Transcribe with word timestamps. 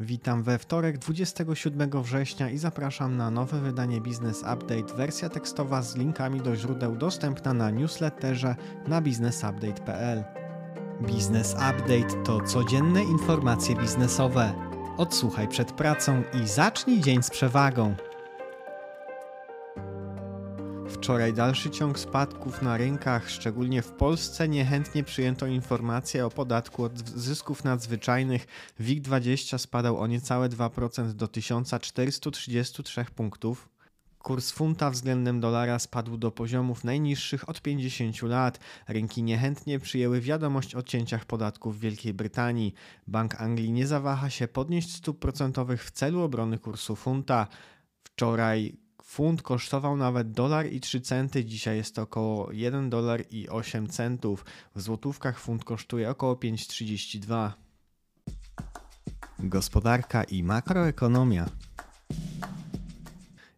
Witam 0.00 0.42
we 0.42 0.58
wtorek 0.58 0.98
27 0.98 2.02
września 2.02 2.50
i 2.50 2.58
zapraszam 2.58 3.16
na 3.16 3.30
nowe 3.30 3.60
wydanie 3.60 4.00
Business 4.00 4.40
Update. 4.40 4.94
Wersja 4.96 5.28
tekstowa 5.28 5.82
z 5.82 5.96
linkami 5.96 6.40
do 6.40 6.56
źródeł 6.56 6.96
dostępna 6.96 7.54
na 7.54 7.70
newsletterze 7.70 8.56
na 8.88 9.00
businessupdate.pl. 9.00 10.24
Business 11.00 11.52
Update 11.52 12.24
to 12.24 12.40
codzienne 12.40 13.04
informacje 13.04 13.76
biznesowe. 13.76 14.52
Odsłuchaj 14.96 15.48
przed 15.48 15.72
pracą 15.72 16.22
i 16.42 16.48
zacznij 16.48 17.00
dzień 17.00 17.22
z 17.22 17.30
przewagą. 17.30 17.94
Wczoraj 20.98 21.32
dalszy 21.32 21.70
ciąg 21.70 21.98
spadków 21.98 22.62
na 22.62 22.76
rynkach, 22.76 23.30
szczególnie 23.30 23.82
w 23.82 23.92
Polsce, 23.92 24.48
niechętnie 24.48 25.04
przyjęto 25.04 25.46
informacje 25.46 26.26
o 26.26 26.30
podatku 26.30 26.84
od 26.84 27.08
zysków 27.08 27.64
nadzwyczajnych. 27.64 28.46
WIG20 28.80 29.58
spadał 29.58 29.98
o 29.98 30.06
niecałe 30.06 30.48
2% 30.48 31.12
do 31.12 31.28
1433 31.28 33.04
punktów. 33.14 33.68
Kurs 34.18 34.50
funta 34.50 34.90
względem 34.90 35.40
dolara 35.40 35.78
spadł 35.78 36.16
do 36.16 36.30
poziomów 36.30 36.84
najniższych 36.84 37.48
od 37.48 37.62
50 37.62 38.22
lat. 38.22 38.58
Rynki 38.88 39.22
niechętnie 39.22 39.78
przyjęły 39.78 40.20
wiadomość 40.20 40.74
o 40.74 40.82
cięciach 40.82 41.24
podatków 41.24 41.76
w 41.76 41.80
Wielkiej 41.80 42.14
Brytanii. 42.14 42.74
Bank 43.06 43.40
Anglii 43.40 43.72
nie 43.72 43.86
zawaha 43.86 44.30
się 44.30 44.48
podnieść 44.48 44.94
stóp 44.94 45.18
procentowych 45.18 45.84
w 45.84 45.90
celu 45.90 46.20
obrony 46.22 46.58
kursu 46.58 46.96
funta. 46.96 47.46
Wczoraj 48.04 48.87
Funt 49.08 49.42
kosztował 49.42 49.96
nawet 49.96 50.32
dolar 50.32 50.66
i 50.72 50.80
3 50.80 51.00
centy, 51.00 51.44
dzisiaj 51.44 51.76
jest 51.76 51.94
to 51.94 52.02
około 52.02 52.52
1 52.52 52.90
dolar 52.90 53.24
i 53.30 53.48
8 53.48 53.88
centów. 53.88 54.44
W 54.74 54.80
złotówkach 54.80 55.38
funt 55.38 55.64
kosztuje 55.64 56.10
około 56.10 56.34
5,32. 56.34 57.50
Gospodarka 59.38 60.24
i 60.24 60.42
makroekonomia. 60.42 61.48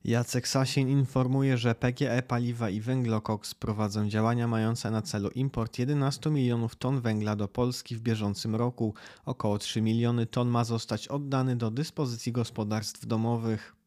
Jacek 0.05 0.49
Sasin 0.49 0.89
informuje, 0.89 1.59
że 1.59 1.75
PGE 1.75 2.23
Paliwa 2.23 2.71
i 2.71 2.81
Węglokoks 2.81 3.55
prowadzą 3.55 4.09
działania 4.09 4.49
mające 4.49 4.91
na 4.91 5.03
celu 5.03 5.31
import 5.31 5.79
11 5.79 6.31
milionów 6.31 6.77
ton 6.77 7.01
węgla 7.01 7.37
do 7.37 7.49
Polski 7.49 7.97
w 7.97 8.01
bieżącym 8.01 8.57
roku. 8.57 8.95
Około 9.25 9.59
3 9.59 9.83
miliony 9.83 10.27
ton 10.27 10.49
ma 10.49 10.65
zostać 10.65 11.09
oddany 11.09 11.57
do 11.57 11.71
dyspozycji 11.71 12.33
gospodarstw 12.33 13.07
domowych. 13.07 13.80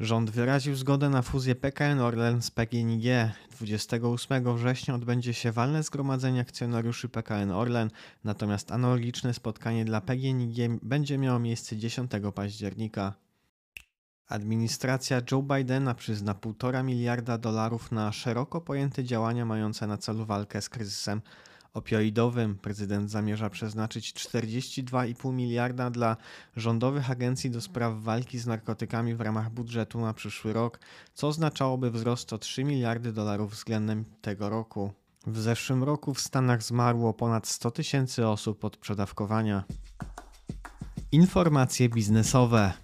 Rząd 0.00 0.30
wyraził 0.30 0.76
zgodę 0.76 1.08
na 1.08 1.22
fuzję 1.22 1.54
PKN 1.54 2.00
Orlen 2.00 2.42
z 2.42 2.50
PGNiG. 2.50 3.04
28 3.50 4.56
września 4.56 4.94
odbędzie 4.94 5.34
się 5.34 5.52
walne 5.52 5.82
zgromadzenie 5.82 6.40
akcjonariuszy 6.40 7.08
PKN 7.08 7.50
Orlen, 7.50 7.90
natomiast 8.24 8.72
analogiczne 8.72 9.34
spotkanie 9.34 9.84
dla 9.84 10.00
PGNiG 10.00 10.56
będzie 10.82 11.18
miało 11.18 11.38
miejsce 11.38 11.76
10 11.76 12.10
października. 12.34 13.14
Administracja 14.28 15.22
Joe 15.32 15.42
Bidena 15.42 15.94
przyzna 15.94 16.34
1,5 16.34 16.84
miliarda 16.84 17.38
dolarów 17.38 17.92
na 17.92 18.12
szeroko 18.12 18.60
pojęte 18.60 19.04
działania 19.04 19.44
mające 19.44 19.86
na 19.86 19.98
celu 19.98 20.24
walkę 20.24 20.62
z 20.62 20.68
kryzysem 20.68 21.20
opioidowym. 21.74 22.54
Prezydent 22.54 23.10
zamierza 23.10 23.50
przeznaczyć 23.50 24.12
42,5 24.12 25.32
miliarda 25.32 25.90
dla 25.90 26.16
rządowych 26.56 27.10
agencji 27.10 27.50
do 27.50 27.60
spraw 27.60 27.94
walki 28.02 28.38
z 28.38 28.46
narkotykami 28.46 29.14
w 29.14 29.20
ramach 29.20 29.50
budżetu 29.50 30.00
na 30.00 30.14
przyszły 30.14 30.52
rok, 30.52 30.80
co 31.14 31.28
oznaczałoby 31.28 31.90
wzrost 31.90 32.32
o 32.32 32.38
3 32.38 32.64
miliardy 32.64 33.12
dolarów 33.12 33.52
względem 33.52 34.04
tego 34.22 34.48
roku. 34.48 34.92
W 35.26 35.38
zeszłym 35.38 35.84
roku 35.84 36.14
w 36.14 36.20
Stanach 36.20 36.62
zmarło 36.62 37.14
ponad 37.14 37.46
100 37.46 37.70
tysięcy 37.70 38.28
osób 38.28 38.64
od 38.64 38.76
przedawkowania. 38.76 39.64
Informacje 41.12 41.88
biznesowe. 41.88 42.83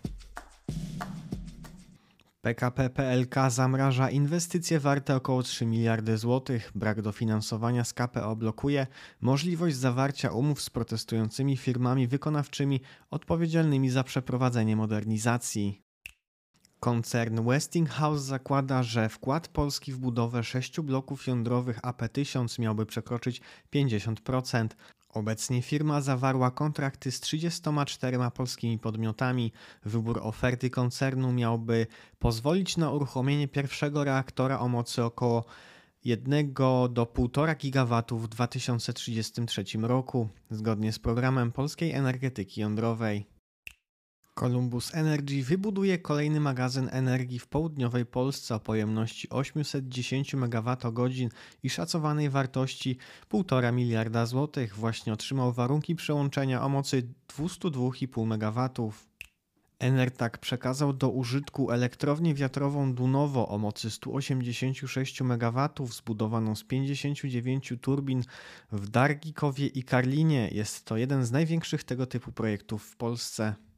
PKP 2.42 2.90
PLK 2.90 3.34
zamraża 3.50 4.10
inwestycje 4.10 4.80
warte 4.80 5.16
około 5.16 5.42
3 5.42 5.66
miliardy 5.66 6.18
złotych. 6.18 6.72
Brak 6.74 7.02
dofinansowania 7.02 7.84
z 7.84 7.92
KPO 7.92 8.36
blokuje 8.36 8.86
możliwość 9.20 9.76
zawarcia 9.76 10.30
umów 10.30 10.62
z 10.62 10.70
protestującymi 10.70 11.56
firmami 11.56 12.08
wykonawczymi 12.08 12.80
odpowiedzialnymi 13.10 13.90
za 13.90 14.04
przeprowadzenie 14.04 14.76
modernizacji. 14.76 15.82
Koncern 16.80 17.44
Westinghouse 17.44 18.22
zakłada, 18.22 18.82
że 18.82 19.08
wkład 19.08 19.48
Polski 19.48 19.92
w 19.92 19.98
budowę 19.98 20.44
sześciu 20.44 20.82
bloków 20.82 21.26
jądrowych 21.26 21.80
AP1000 21.80 22.60
miałby 22.60 22.86
przekroczyć 22.86 23.40
50%. 23.74 24.68
Obecnie 25.14 25.62
firma 25.62 26.00
zawarła 26.00 26.50
kontrakty 26.50 27.10
z 27.12 27.20
34 27.20 28.18
polskimi 28.34 28.78
podmiotami. 28.78 29.52
Wybór 29.84 30.20
oferty 30.22 30.70
koncernu 30.70 31.32
miałby 31.32 31.86
pozwolić 32.18 32.76
na 32.76 32.90
uruchomienie 32.90 33.48
pierwszego 33.48 34.04
reaktora 34.04 34.58
o 34.58 34.68
mocy 34.68 35.04
około 35.04 35.44
1 36.04 36.52
do 36.54 37.12
1,5 37.14 37.56
GW 37.56 38.18
w 38.18 38.28
2033 38.28 39.64
roku, 39.80 40.28
zgodnie 40.50 40.92
z 40.92 40.98
programem 40.98 41.52
polskiej 41.52 41.92
energetyki 41.92 42.60
jądrowej. 42.60 43.26
Columbus 44.40 44.94
Energy 44.94 45.42
wybuduje 45.42 45.98
kolejny 45.98 46.40
magazyn 46.40 46.88
energii 46.92 47.38
w 47.38 47.46
południowej 47.46 48.06
Polsce 48.06 48.54
o 48.54 48.60
pojemności 48.60 49.28
810 49.28 50.34
MWh 50.34 50.76
i 51.62 51.70
szacowanej 51.70 52.30
wartości 52.30 52.98
1,5 53.32 53.72
miliarda 53.72 54.26
złotych. 54.26 54.76
Właśnie 54.76 55.12
otrzymał 55.12 55.52
warunki 55.52 55.94
przełączenia 55.94 56.62
o 56.62 56.68
mocy 56.68 57.08
202,5 57.38 58.22
MW. 58.22 58.92
Enertak 59.78 60.38
przekazał 60.38 60.92
do 60.92 61.10
użytku 61.10 61.70
elektrownię 61.70 62.34
wiatrową 62.34 62.94
Dunowo 62.94 63.48
o 63.48 63.58
mocy 63.58 63.90
186 63.90 65.22
MW 65.22 65.86
zbudowaną 65.86 66.56
z 66.56 66.64
59 66.64 67.72
turbin 67.80 68.22
w 68.72 68.88
Dargikowie 68.88 69.66
i 69.66 69.82
Karlinie. 69.82 70.48
Jest 70.52 70.84
to 70.84 70.96
jeden 70.96 71.24
z 71.24 71.30
największych 71.30 71.84
tego 71.84 72.06
typu 72.06 72.32
projektów 72.32 72.84
w 72.84 72.96
Polsce. 72.96 73.69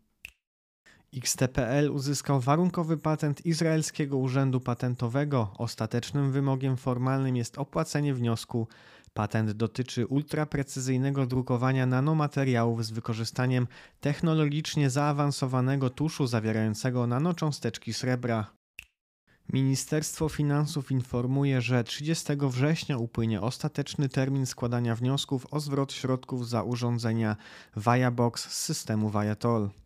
XTPL 1.16 1.90
uzyskał 1.90 2.40
warunkowy 2.40 2.96
patent 2.96 3.46
Izraelskiego 3.46 4.16
Urzędu 4.16 4.60
Patentowego. 4.60 5.52
Ostatecznym 5.58 6.32
wymogiem 6.32 6.76
formalnym 6.76 7.36
jest 7.36 7.58
opłacenie 7.58 8.14
wniosku. 8.14 8.68
Patent 9.14 9.50
dotyczy 9.50 10.06
ultraprecyzyjnego 10.06 11.26
drukowania 11.26 11.86
nanomateriałów 11.86 12.84
z 12.84 12.90
wykorzystaniem 12.90 13.66
technologicznie 14.00 14.90
zaawansowanego 14.90 15.90
tuszu 15.90 16.26
zawierającego 16.26 17.06
nanocząsteczki 17.06 17.92
srebra. 17.92 18.46
Ministerstwo 19.52 20.28
Finansów 20.28 20.90
informuje, 20.90 21.60
że 21.60 21.84
30 21.84 22.32
września 22.40 22.98
upłynie 22.98 23.40
ostateczny 23.40 24.08
termin 24.08 24.46
składania 24.46 24.96
wniosków 24.96 25.46
o 25.50 25.60
zwrot 25.60 25.92
środków 25.92 26.48
za 26.48 26.62
urządzenia 26.62 27.36
Viabox 27.76 28.48
z 28.48 28.64
systemu 28.64 29.10
Viatol. 29.10 29.81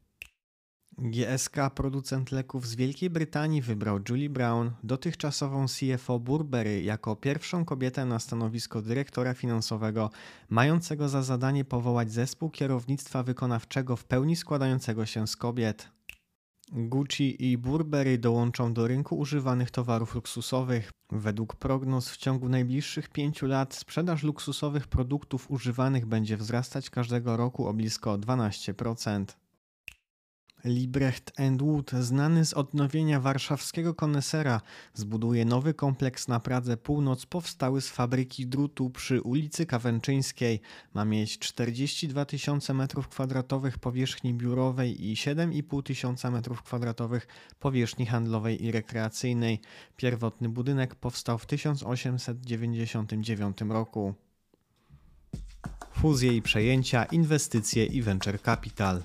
GSK, 0.98 1.56
producent 1.74 2.32
leków 2.32 2.66
z 2.66 2.74
Wielkiej 2.74 3.10
Brytanii, 3.10 3.62
wybrał 3.62 4.00
Julie 4.08 4.30
Brown, 4.30 4.70
dotychczasową 4.82 5.66
CFO 5.66 6.18
Burberry, 6.18 6.82
jako 6.82 7.16
pierwszą 7.16 7.64
kobietę 7.64 8.04
na 8.04 8.18
stanowisko 8.18 8.82
dyrektora 8.82 9.34
finansowego, 9.34 10.10
mającego 10.48 11.08
za 11.08 11.22
zadanie 11.22 11.64
powołać 11.64 12.12
zespół 12.12 12.50
kierownictwa 12.50 13.22
wykonawczego 13.22 13.96
w 13.96 14.04
pełni 14.04 14.36
składającego 14.36 15.06
się 15.06 15.26
z 15.26 15.36
kobiet. 15.36 15.88
Gucci 16.72 17.50
i 17.50 17.58
Burberry 17.58 18.18
dołączą 18.18 18.74
do 18.74 18.88
rynku 18.88 19.18
używanych 19.18 19.70
towarów 19.70 20.14
luksusowych. 20.14 20.90
Według 21.10 21.56
prognoz 21.56 22.10
w 22.10 22.16
ciągu 22.16 22.48
najbliższych 22.48 23.08
pięciu 23.08 23.46
lat 23.46 23.74
sprzedaż 23.74 24.22
luksusowych 24.22 24.86
produktów 24.88 25.50
używanych 25.50 26.06
będzie 26.06 26.36
wzrastać 26.36 26.90
każdego 26.90 27.36
roku 27.36 27.66
o 27.66 27.74
blisko 27.74 28.18
12%. 28.18 29.45
Librecht 30.66 31.32
Wood, 31.58 31.90
znany 31.90 32.44
z 32.44 32.54
odnowienia 32.54 33.20
warszawskiego 33.20 33.94
konesera, 33.94 34.60
zbuduje 34.94 35.44
nowy 35.44 35.74
kompleks 35.74 36.28
na 36.28 36.40
Pradze 36.40 36.76
Północ 36.76 37.26
powstały 37.26 37.80
z 37.80 37.88
fabryki 37.88 38.46
drutu 38.46 38.90
przy 38.90 39.22
ulicy 39.22 39.66
Kawęczyńskiej. 39.66 40.60
Ma 40.94 41.04
mieć 41.04 41.38
42 41.38 42.24
tysiące 42.24 42.72
m2 42.72 43.70
powierzchni 43.78 44.34
biurowej 44.34 45.06
i 45.06 45.14
7,5 45.14 45.82
tysiąca 45.82 46.30
m2 46.30 47.20
powierzchni 47.60 48.06
handlowej 48.06 48.64
i 48.64 48.72
rekreacyjnej. 48.72 49.60
Pierwotny 49.96 50.48
budynek 50.48 50.94
powstał 50.94 51.38
w 51.38 51.46
1899 51.46 53.58
roku. 53.68 54.14
Fuzje 55.92 56.36
i 56.36 56.42
przejęcia, 56.42 57.04
inwestycje 57.04 57.84
i 57.84 58.02
venture 58.02 58.42
capital. 58.42 59.02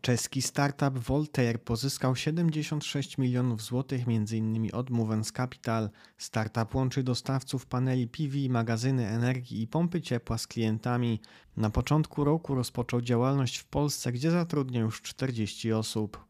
Czeski 0.00 0.42
startup 0.42 0.98
Voltaire 0.98 1.62
pozyskał 1.64 2.16
76 2.16 3.18
milionów 3.18 3.62
złotych 3.62 4.02
m.in. 4.08 4.70
od 4.72 4.90
Movens 4.90 5.32
Capital. 5.32 5.90
Startup 6.18 6.74
łączy 6.74 7.02
dostawców 7.02 7.66
paneli 7.66 8.08
PV, 8.08 8.36
magazyny 8.48 9.08
energii 9.08 9.62
i 9.62 9.66
pompy 9.66 10.00
ciepła 10.00 10.38
z 10.38 10.46
klientami. 10.46 11.20
Na 11.56 11.70
początku 11.70 12.24
roku 12.24 12.54
rozpoczął 12.54 13.00
działalność 13.00 13.56
w 13.56 13.66
Polsce, 13.66 14.12
gdzie 14.12 14.30
zatrudnia 14.30 14.80
już 14.80 15.02
40 15.02 15.72
osób. 15.72 16.29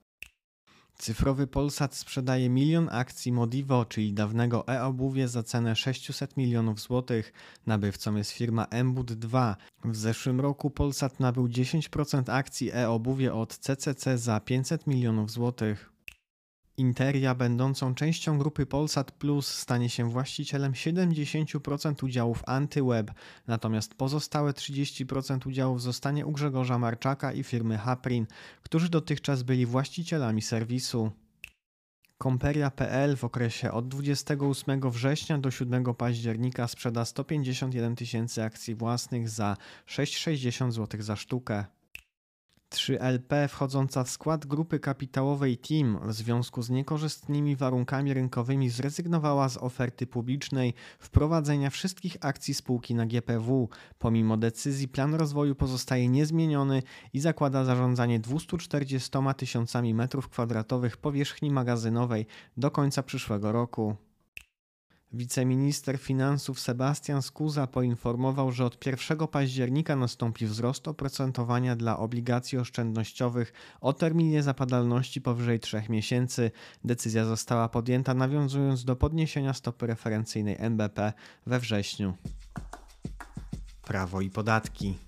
Cyfrowy 1.00 1.46
Polsat 1.46 1.94
sprzedaje 1.94 2.48
milion 2.48 2.88
akcji 2.92 3.32
Modivo, 3.32 3.84
czyli 3.84 4.12
dawnego 4.12 4.68
e-obuwie 4.68 5.28
za 5.28 5.42
cenę 5.42 5.76
600 5.76 6.36
milionów 6.36 6.80
złotych. 6.80 7.32
Nabywcą 7.66 8.16
jest 8.16 8.30
firma 8.30 8.64
Embud 8.64 9.12
2. 9.12 9.56
W 9.84 9.96
zeszłym 9.96 10.40
roku 10.40 10.70
Polsat 10.70 11.20
nabył 11.20 11.46
10% 11.48 12.32
akcji 12.32 12.70
e-obuwie 12.72 13.34
od 13.34 13.58
CCC 13.58 14.18
za 14.18 14.40
500 14.40 14.86
milionów 14.86 15.30
złotych. 15.30 15.92
Interia, 16.80 17.34
będącą 17.34 17.94
częścią 17.94 18.38
grupy 18.38 18.66
Polsat 18.66 19.12
Plus, 19.12 19.54
stanie 19.54 19.88
się 19.88 20.10
właścicielem 20.10 20.72
70% 20.72 22.04
udziałów 22.04 22.42
Antyweb, 22.46 23.10
natomiast 23.46 23.94
pozostałe 23.94 24.52
30% 24.52 25.48
udziałów 25.48 25.82
zostanie 25.82 26.26
u 26.26 26.32
Grzegorza 26.32 26.78
Marczaka 26.78 27.32
i 27.32 27.42
firmy 27.42 27.78
Haprin, 27.78 28.26
którzy 28.62 28.88
dotychczas 28.88 29.42
byli 29.42 29.66
właścicielami 29.66 30.42
serwisu. 30.42 31.10
Komperia.pl 32.18 33.16
w 33.16 33.24
okresie 33.24 33.72
od 33.72 33.88
28 33.88 34.90
września 34.90 35.38
do 35.38 35.50
7 35.50 35.94
października 35.94 36.68
sprzeda 36.68 37.04
151 37.04 37.96
tysięcy 37.96 38.42
akcji 38.42 38.74
własnych 38.74 39.28
za 39.28 39.56
6,60 39.86 40.70
zł 40.70 41.02
za 41.02 41.16
sztukę. 41.16 41.64
3LP 42.70 43.48
wchodząca 43.48 44.04
w 44.04 44.10
skład 44.10 44.46
grupy 44.46 44.80
kapitałowej 44.80 45.58
Team 45.58 45.98
w 46.02 46.12
związku 46.12 46.62
z 46.62 46.70
niekorzystnymi 46.70 47.56
warunkami 47.56 48.14
rynkowymi 48.14 48.70
zrezygnowała 48.70 49.48
z 49.48 49.56
oferty 49.56 50.06
publicznej 50.06 50.74
wprowadzenia 50.98 51.70
wszystkich 51.70 52.16
akcji 52.20 52.54
spółki 52.54 52.94
na 52.94 53.06
GPW. 53.06 53.68
Pomimo 53.98 54.36
decyzji 54.36 54.88
plan 54.88 55.14
rozwoju 55.14 55.54
pozostaje 55.54 56.08
niezmieniony 56.08 56.82
i 57.12 57.20
zakłada 57.20 57.64
zarządzanie 57.64 58.20
240 58.20 59.18
tysiącami 59.36 59.94
metrów 59.94 60.28
kwadratowych 60.28 60.96
powierzchni 60.96 61.50
magazynowej 61.50 62.26
do 62.56 62.70
końca 62.70 63.02
przyszłego 63.02 63.52
roku. 63.52 64.09
Wiceminister 65.12 65.98
finansów 65.98 66.60
Sebastian 66.60 67.22
Skuza 67.22 67.66
poinformował, 67.66 68.52
że 68.52 68.64
od 68.64 68.86
1 68.86 69.28
października 69.28 69.96
nastąpi 69.96 70.46
wzrost 70.46 70.88
oprocentowania 70.88 71.76
dla 71.76 71.98
obligacji 71.98 72.58
oszczędnościowych 72.58 73.52
o 73.80 73.92
terminie 73.92 74.42
zapadalności 74.42 75.20
powyżej 75.20 75.60
3 75.60 75.82
miesięcy. 75.88 76.50
Decyzja 76.84 77.24
została 77.24 77.68
podjęta 77.68 78.14
nawiązując 78.14 78.84
do 78.84 78.96
podniesienia 78.96 79.54
stopy 79.54 79.86
referencyjnej 79.86 80.56
NBP 80.58 81.12
we 81.46 81.60
wrześniu. 81.60 82.14
Prawo 83.82 84.20
i 84.20 84.30
podatki. 84.30 84.98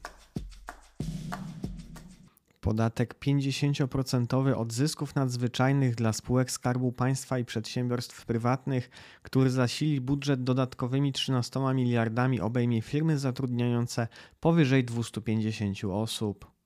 Podatek 2.62 3.14
50% 3.20 4.55
od 4.56 4.73
zysków 4.73 5.14
nadzwyczajnych 5.14 5.94
dla 5.94 6.12
spółek 6.12 6.50
Skarbu 6.50 6.93
Państwa 6.93 7.38
i 7.38 7.44
przedsiębiorstw 7.44 8.26
prywatnych, 8.26 8.91
który 9.23 9.50
zasili 9.50 10.00
budżet 10.00 10.44
dodatkowymi 10.44 11.12
13 11.12 11.61
miliardami, 11.75 12.41
obejmie 12.41 12.82
firmy 12.82 13.19
zatrudniające 13.19 14.09
powyżej 14.41 14.85
250 14.85 15.85
osób. 15.85 16.62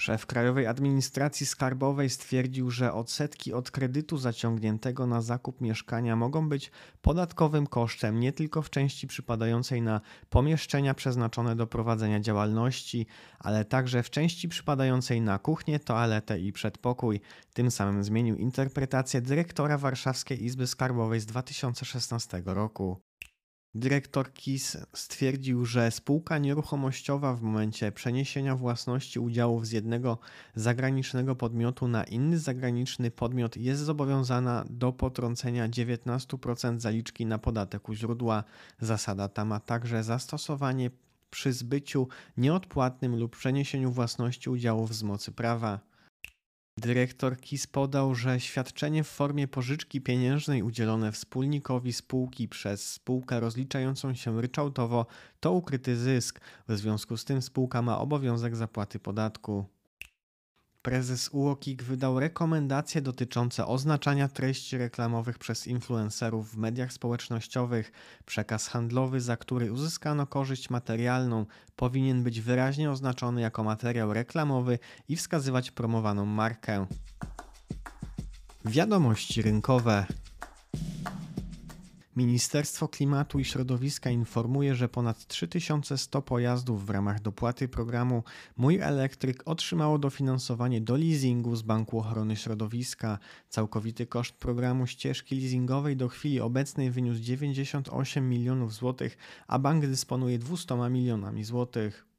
Szef 0.00 0.26
Krajowej 0.26 0.66
Administracji 0.66 1.46
Skarbowej 1.46 2.10
stwierdził, 2.10 2.70
że 2.70 2.92
odsetki 2.92 3.52
od 3.52 3.70
kredytu 3.70 4.18
zaciągniętego 4.18 5.06
na 5.06 5.22
zakup 5.22 5.60
mieszkania 5.60 6.16
mogą 6.16 6.48
być 6.48 6.70
podatkowym 7.02 7.66
kosztem 7.66 8.20
nie 8.20 8.32
tylko 8.32 8.62
w 8.62 8.70
części 8.70 9.06
przypadającej 9.06 9.82
na 9.82 10.00
pomieszczenia 10.30 10.94
przeznaczone 10.94 11.56
do 11.56 11.66
prowadzenia 11.66 12.20
działalności, 12.20 13.06
ale 13.38 13.64
także 13.64 14.02
w 14.02 14.10
części 14.10 14.48
przypadającej 14.48 15.20
na 15.20 15.38
kuchnię, 15.38 15.78
toaletę 15.78 16.40
i 16.40 16.52
przedpokój. 16.52 17.20
Tym 17.52 17.70
samym 17.70 18.04
zmienił 18.04 18.36
interpretację 18.36 19.20
dyrektora 19.20 19.78
Warszawskiej 19.78 20.44
Izby 20.44 20.66
Skarbowej 20.66 21.20
z 21.20 21.26
2016 21.26 22.42
roku. 22.46 23.09
Dyrektor 23.74 24.32
KIS 24.32 24.76
stwierdził, 24.94 25.66
że 25.66 25.90
spółka 25.90 26.38
nieruchomościowa 26.38 27.34
w 27.34 27.42
momencie 27.42 27.92
przeniesienia 27.92 28.56
własności 28.56 29.18
udziałów 29.18 29.66
z 29.66 29.72
jednego 29.72 30.18
zagranicznego 30.54 31.36
podmiotu 31.36 31.88
na 31.88 32.04
inny 32.04 32.38
zagraniczny 32.38 33.10
podmiot 33.10 33.56
jest 33.56 33.82
zobowiązana 33.82 34.64
do 34.70 34.92
potrącenia 34.92 35.68
19% 35.68 36.80
zaliczki 36.80 37.26
na 37.26 37.38
podatek 37.38 37.88
u 37.88 37.94
źródła. 37.94 38.44
Zasada 38.80 39.28
ta 39.28 39.44
ma 39.44 39.60
także 39.60 40.04
zastosowanie 40.04 40.90
przy 41.30 41.52
zbyciu 41.52 42.08
nieodpłatnym 42.36 43.16
lub 43.16 43.36
przeniesieniu 43.36 43.90
własności 43.90 44.50
udziałów 44.50 44.94
z 44.94 45.02
mocy 45.02 45.32
prawa. 45.32 45.89
Dyrektor 46.78 47.36
KIS 47.40 47.66
podał, 47.66 48.14
że 48.14 48.40
świadczenie 48.40 49.04
w 49.04 49.08
formie 49.08 49.48
pożyczki 49.48 50.00
pieniężnej 50.00 50.62
udzielone 50.62 51.12
wspólnikowi 51.12 51.92
spółki 51.92 52.48
przez 52.48 52.92
spółkę 52.92 53.40
rozliczającą 53.40 54.14
się 54.14 54.40
ryczałtowo 54.40 55.06
to 55.40 55.52
ukryty 55.52 55.96
zysk. 55.96 56.40
W 56.68 56.76
związku 56.76 57.16
z 57.16 57.24
tym 57.24 57.42
spółka 57.42 57.82
ma 57.82 57.98
obowiązek 57.98 58.56
zapłaty 58.56 58.98
podatku. 58.98 59.79
Prezes 60.82 61.28
UOKiK 61.32 61.82
wydał 61.82 62.20
rekomendacje 62.20 63.02
dotyczące 63.02 63.66
oznaczania 63.66 64.28
treści 64.28 64.78
reklamowych 64.78 65.38
przez 65.38 65.66
influencerów 65.66 66.50
w 66.50 66.56
mediach 66.56 66.92
społecznościowych. 66.92 67.92
Przekaz 68.26 68.68
handlowy, 68.68 69.20
za 69.20 69.36
który 69.36 69.72
uzyskano 69.72 70.26
korzyść 70.26 70.70
materialną, 70.70 71.46
powinien 71.76 72.22
być 72.22 72.40
wyraźnie 72.40 72.90
oznaczony 72.90 73.40
jako 73.40 73.64
materiał 73.64 74.12
reklamowy 74.12 74.78
i 75.08 75.16
wskazywać 75.16 75.70
promowaną 75.70 76.26
markę. 76.26 76.86
Wiadomości 78.64 79.42
rynkowe. 79.42 80.06
Ministerstwo 82.20 82.88
Klimatu 82.88 83.38
i 83.38 83.44
Środowiska 83.44 84.10
informuje, 84.10 84.74
że 84.74 84.88
ponad 84.88 85.26
3100 85.26 86.22
pojazdów 86.22 86.86
w 86.86 86.90
ramach 86.90 87.20
dopłaty 87.20 87.68
programu 87.68 88.22
Mój 88.56 88.78
Elektryk 88.78 89.42
otrzymało 89.44 89.98
dofinansowanie 89.98 90.80
do 90.80 90.96
leasingu 90.96 91.56
z 91.56 91.62
Banku 91.62 91.98
Ochrony 91.98 92.36
Środowiska. 92.36 93.18
Całkowity 93.48 94.06
koszt 94.06 94.34
programu 94.36 94.86
ścieżki 94.86 95.40
leasingowej 95.40 95.96
do 95.96 96.08
chwili 96.08 96.40
obecnej 96.40 96.90
wyniósł 96.90 97.20
98 97.20 98.28
milionów 98.28 98.74
złotych, 98.74 99.16
a 99.48 99.58
bank 99.58 99.86
dysponuje 99.86 100.38
200 100.38 100.90
milionami 100.90 101.44
złotych. 101.44 102.09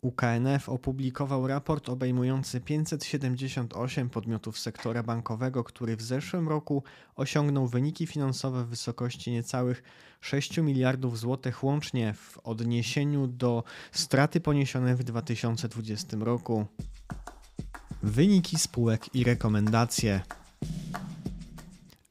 UKNF 0.00 0.68
opublikował 0.68 1.46
raport 1.46 1.88
obejmujący 1.88 2.60
578 2.60 4.10
podmiotów 4.10 4.58
sektora 4.58 5.02
bankowego, 5.02 5.64
który 5.64 5.96
w 5.96 6.02
zeszłym 6.02 6.48
roku 6.48 6.82
osiągnął 7.16 7.66
wyniki 7.66 8.06
finansowe 8.06 8.64
w 8.64 8.68
wysokości 8.68 9.30
niecałych 9.30 9.82
6 10.20 10.58
miliardów 10.58 11.18
złotych 11.18 11.64
łącznie 11.64 12.14
w 12.14 12.38
odniesieniu 12.38 13.26
do 13.26 13.64
straty 13.92 14.40
poniesionej 14.40 14.94
w 14.94 15.04
2020 15.04 16.16
roku. 16.20 16.66
Wyniki 18.02 18.58
spółek 18.58 19.14
i 19.14 19.24
rekomendacje. 19.24 20.20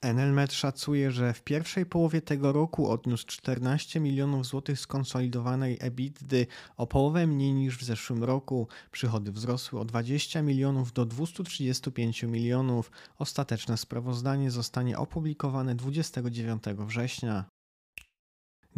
Enelmet 0.02 0.54
szacuje, 0.54 1.12
że 1.12 1.34
w 1.34 1.44
pierwszej 1.44 1.86
połowie 1.86 2.22
tego 2.22 2.52
roku 2.52 2.90
odniósł 2.90 3.26
14 3.26 4.00
milionów 4.00 4.46
złotych 4.46 4.80
skonsolidowanej 4.80 5.78
EBITDA, 5.80 6.38
o 6.78 6.88
połowę 6.88 7.28
mniej 7.28 7.54
niż 7.54 7.78
w 7.78 7.84
zeszłym 7.84 8.24
roku. 8.24 8.68
Przychody 8.92 9.32
wzrosły 9.32 9.80
o 9.80 9.86
20 9.86 10.42
milionów 10.42 10.94
do 10.94 11.06
235 11.06 12.24
milionów. 12.24 12.92
Ostateczne 13.18 13.78
sprawozdanie 13.78 14.52
zostanie 14.52 14.98
opublikowane 14.98 15.76
29 15.76 16.64
września. 16.78 17.57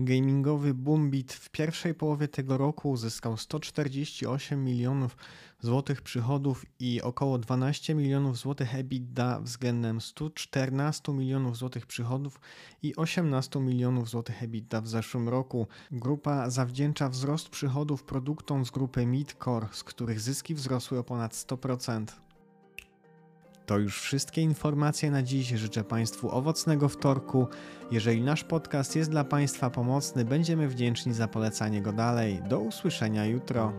Gamingowy 0.05 0.73
Boombit 0.73 1.33
w 1.33 1.49
pierwszej 1.49 1.93
połowie 1.93 2.27
tego 2.27 2.57
roku 2.57 2.91
uzyskał 2.91 3.37
148 3.37 4.63
milionów 4.63 5.17
złotych 5.61 6.01
przychodów 6.01 6.65
i 6.79 7.01
około 7.01 7.37
12 7.37 7.95
milionów 7.95 8.37
złotych 8.37 8.75
EBITDA 8.75 9.39
względem 9.39 10.01
114 10.01 11.13
milionów 11.13 11.57
złotych 11.57 11.85
przychodów 11.85 12.39
i 12.83 12.95
18 12.95 13.59
milionów 13.59 14.09
złotych 14.09 14.43
EBITDA 14.43 14.81
w 14.81 14.87
zeszłym 14.87 15.29
roku. 15.29 15.67
Grupa 15.91 16.49
zawdzięcza 16.49 17.09
wzrost 17.09 17.49
przychodów 17.49 18.03
produktom 18.03 18.65
z 18.65 18.71
grupy 18.71 19.05
Midcore, 19.05 19.67
z 19.71 19.83
których 19.83 20.19
zyski 20.19 20.55
wzrosły 20.55 20.99
o 20.99 21.03
ponad 21.03 21.33
100%. 21.33 22.05
To 23.69 23.77
już 23.77 24.01
wszystkie 24.01 24.41
informacje 24.41 25.11
na 25.11 25.23
dziś. 25.23 25.47
Życzę 25.47 25.83
Państwu 25.83 26.31
owocnego 26.31 26.89
wtorku. 26.89 27.47
Jeżeli 27.91 28.21
nasz 28.21 28.43
podcast 28.43 28.95
jest 28.95 29.11
dla 29.11 29.23
Państwa 29.23 29.69
pomocny, 29.69 30.25
będziemy 30.25 30.67
wdzięczni 30.67 31.13
za 31.13 31.27
polecanie 31.27 31.81
go 31.81 31.93
dalej. 31.93 32.41
Do 32.49 32.59
usłyszenia 32.59 33.25
jutro. 33.25 33.73